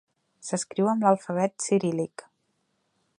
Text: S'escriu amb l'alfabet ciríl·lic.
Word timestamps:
S'escriu 0.47 0.89
amb 0.93 1.05
l'alfabet 1.07 1.55
ciríl·lic. 1.67 2.25